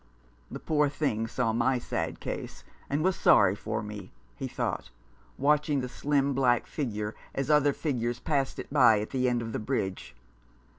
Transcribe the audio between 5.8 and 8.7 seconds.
the slim black figure as other figures passed